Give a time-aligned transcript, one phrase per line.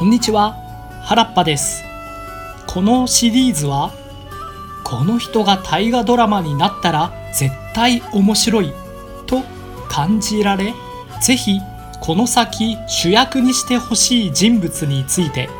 [0.00, 0.56] こんにちは。
[1.02, 1.84] 原っぱです。
[2.66, 3.92] このシリーズは
[4.82, 8.72] この人が大河ドラマになったら絶対面白い
[9.26, 9.42] と
[9.90, 10.72] 感じられ
[11.20, 11.60] ぜひ
[12.00, 15.50] この先主役にしてほしい人物について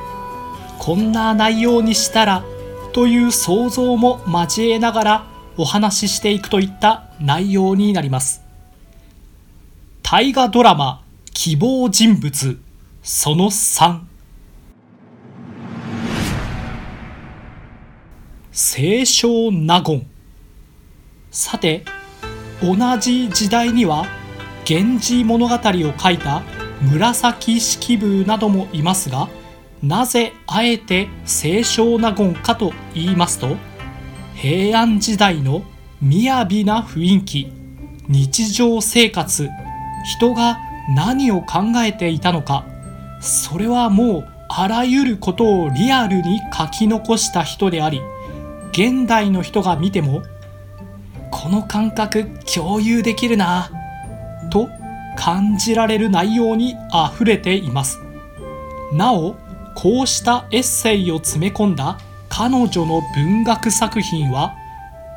[0.79, 2.43] こんな内容にしたら
[2.95, 5.27] という想像も交えながら
[5.59, 8.41] お話ししていくといった内容になります。
[10.03, 11.03] 大河ドラマ
[11.35, 12.59] 希望人物
[13.03, 14.10] その3
[18.53, 20.07] 清少納言。
[21.31, 21.85] さて
[22.61, 24.07] 同じ時代には
[24.69, 26.43] 「源氏物語」を書いた
[26.83, 29.29] 紫式部などもいますが
[29.85, 33.57] なぜあえて清少納言かと言いますと
[34.35, 35.63] 平安時代の
[36.03, 37.53] 雅な雰囲気
[38.09, 39.49] 日常生活
[40.05, 40.59] 人が
[40.97, 42.65] 何を考えていたのか
[43.21, 48.01] それはもうあらゆることをリアルに書き残した人であり
[48.73, 50.23] 現代の人が見ても
[51.31, 53.71] この感覚共有できるな
[54.51, 54.69] と
[55.17, 57.99] 感じられる内容にあふれています。
[58.93, 59.37] なお
[59.77, 64.55] こうしたエッセイを詰め込んだ彼女の文学作品は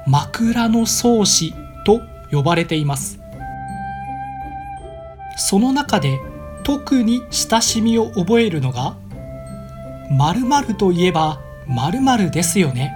[0.08, 1.54] 枕草子
[1.86, 2.02] と
[2.32, 3.20] 呼ばれています。
[5.38, 6.20] その中で
[6.64, 8.96] 特に親しみを覚えるのが
[10.12, 12.94] 〇〇といえば〇〇ですよね。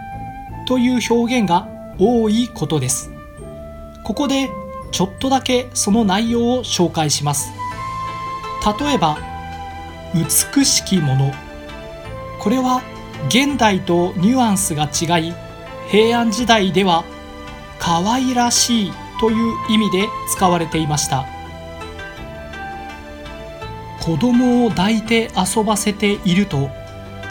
[0.67, 3.09] という表現が多いことです。
[4.03, 4.49] ここで
[4.91, 7.51] ちょっとだけその内容を紹介します。
[8.79, 9.17] 例えば
[10.13, 11.33] 美しきもの。
[12.39, 12.81] これは
[13.27, 15.33] 現代とニュアンスが違い
[15.89, 17.03] 平安時代では
[17.79, 21.25] 可愛らしいという意味で使われていました。
[24.02, 26.69] 子供を抱いて遊ばせていると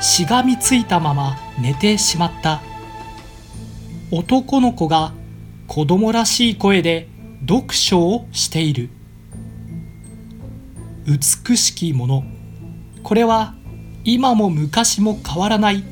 [0.00, 2.60] しがみついたまま寝てしまった。
[4.12, 5.12] 男の子が
[5.66, 7.08] 子供らしい声で
[7.40, 8.88] 読書をしている。
[11.06, 12.24] 美しきもの。
[13.02, 13.54] これは
[14.04, 15.82] 今も昔も変わらない。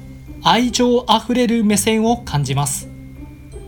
[0.45, 2.89] 愛情あふれる目線を感じます。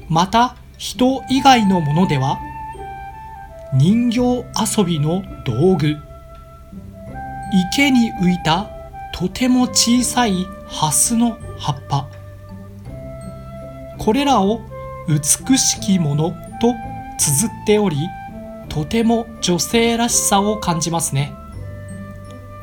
[0.08, 2.38] また人以外のものでは。
[3.74, 4.20] 人形
[4.78, 5.96] 遊びの道具。
[7.72, 8.70] 池に浮いた
[9.12, 12.15] とても小さいハスの葉っぱ。
[14.06, 14.60] これらを
[15.08, 16.30] 美しきもの
[16.60, 16.72] と
[17.18, 17.96] 綴っており
[18.68, 21.34] とても女性らしさを感じますね。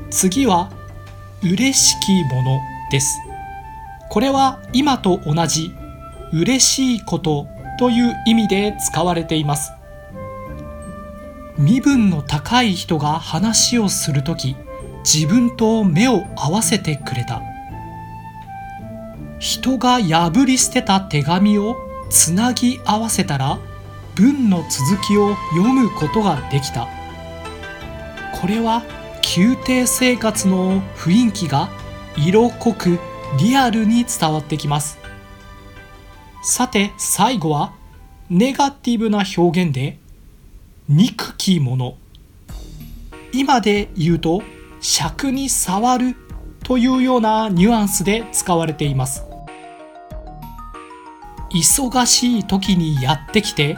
[0.10, 0.72] 次は
[1.42, 2.62] 嬉しきもの
[2.92, 3.20] です。
[4.10, 5.76] これは今と同じ
[6.32, 9.74] 嬉しいことという意味で使われています。
[11.58, 14.56] 身分の高い人が話をするとき
[15.04, 17.42] 自分と目を合わせてくれた。
[19.44, 21.76] 人が破り捨てた手紙を
[22.10, 23.60] つなぎ合わせたら
[24.16, 26.88] 文の続きを読むことができた。
[28.40, 28.84] これは
[29.36, 31.70] 宮廷生活の雰囲気が
[32.16, 33.00] 色濃く
[33.38, 34.98] リアルに伝わってきます。
[36.42, 37.74] さて最後は
[38.30, 39.98] ネガティブな表現で
[40.88, 41.98] 憎きもの
[43.34, 44.42] 今で言うと
[44.80, 46.16] 尺に触る
[46.64, 49.33] というようなニュアンスで使われています。
[51.54, 53.78] 忙しい時にやってきて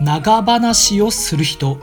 [0.00, 1.78] 長話をする人。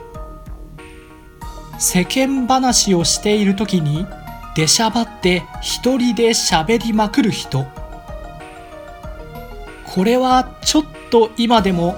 [1.78, 4.06] 世間話をしている時に
[4.54, 7.66] 出しゃばって一人で喋りまくる人。
[9.86, 11.94] これはちょっと今でも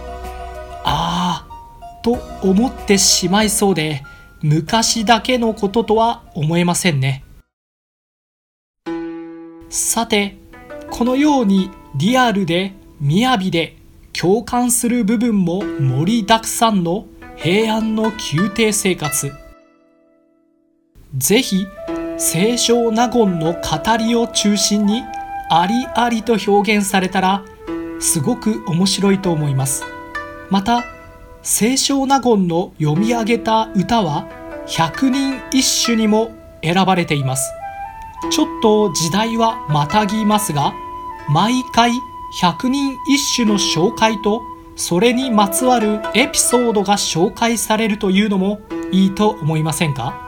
[0.85, 2.13] ああと
[2.43, 4.03] 思ってしまいそうで
[4.43, 7.25] 昔だけのこととは思えませんね。
[9.71, 10.37] さて
[10.91, 13.77] このようにリアルで雅で
[14.13, 17.07] 共感する部分も盛りだくさんの
[17.37, 19.33] 平安の宮廷生活。
[21.17, 21.67] ぜひ
[22.19, 25.03] 清少納言の語りを中心に
[25.51, 27.45] ありありと表現されたら
[28.01, 29.85] すごく面白いと思います。
[30.51, 30.85] また
[31.43, 34.27] 清少納言の読み上げた歌は
[34.67, 36.33] 百人一首にも
[36.63, 37.53] 選ばれています。
[38.31, 40.73] ちょっと時代はまたぎますが
[41.29, 41.93] 毎回
[42.41, 44.43] 百人一首の紹介と
[44.75, 48.61] それにまつわるエピソードが紹介されるというのも
[48.91, 50.21] いいと思いませんか？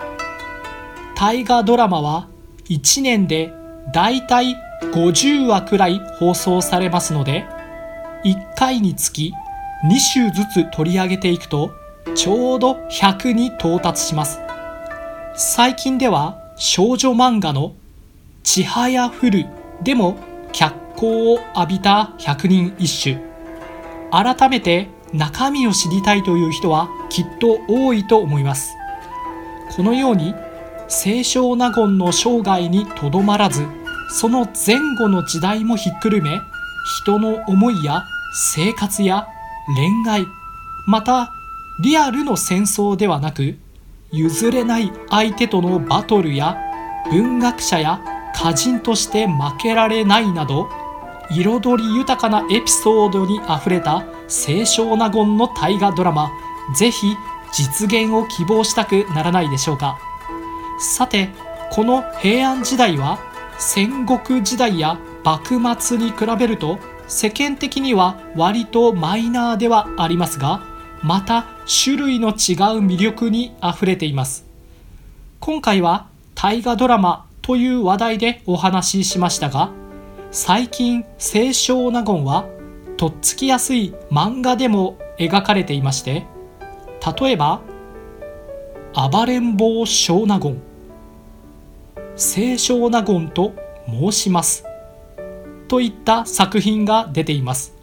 [1.16, 2.28] 大河ドラマは
[2.68, 3.52] 1年で
[3.92, 4.54] だいたい
[4.92, 7.44] 50話くらい放送されますので
[8.24, 9.32] 1回につき
[9.84, 11.72] 2週ずつ取り上げていくと
[12.14, 14.38] ちょうど100に到達します。
[15.34, 17.74] 最近では少女漫画の
[18.44, 19.46] ちはやふる
[19.82, 20.16] でも
[20.52, 23.22] 脚光を浴びた百人一首。
[24.10, 28.74] 改めて中身を知りたいという人はきっと多いと思います。
[29.76, 30.34] このように
[30.88, 33.66] 清少納言の生涯にとどまらず
[34.08, 36.40] その前後の時代もひっくるめ
[37.02, 39.26] 人の思いや生活や
[39.74, 40.24] 恋愛
[40.86, 41.32] また
[41.82, 43.58] リアルの戦争ではなく
[44.12, 46.56] 譲れない相手とのバトルや
[47.10, 48.00] 文学者や
[48.34, 50.68] 歌人として負けられないなど
[51.30, 56.30] 彩り豊かなエピソードにあふれた清少納言の大河ドラマ
[56.74, 57.16] ぜひ
[57.52, 59.98] 実現を希望したくならないでしょうか。
[60.78, 61.30] さて
[61.72, 63.18] この平安時代は
[63.58, 66.78] 戦国時代や幕末に比べると
[67.08, 70.60] 世間的には割とマイナーではありますが
[71.02, 71.46] また
[71.84, 72.34] 種類の違う
[72.84, 74.44] 魅力にあふれています。
[75.40, 79.70] 今回は大河ドラマという話題でお話ししましたが
[80.38, 82.46] 最近清少納言は
[82.98, 86.26] とっつきやすい漫画でも描かれていまして
[87.18, 87.62] 例えば
[89.10, 90.60] 「暴れん坊少納言」
[92.16, 93.54] 「清少納言と
[93.88, 94.66] 申します」
[95.68, 97.74] といった作品が出ています。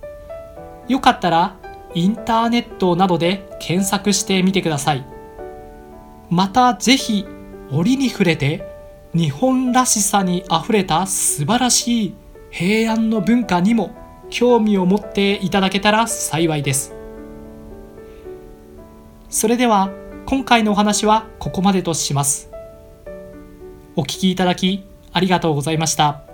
[0.88, 1.56] よかったら
[1.96, 5.04] インターネットなどで検索してみてください。
[6.30, 7.26] またぜひ
[7.72, 8.64] 折に触れて
[9.16, 12.16] 日本らしさにあふれた素晴らしい
[12.54, 13.96] 平安の文化にも
[14.30, 16.94] 興味を持っていただけたら幸いです
[19.28, 19.90] それでは
[20.28, 22.52] 今回のお話はここまでとします
[23.96, 26.32] お聞きいただきありがとうございました。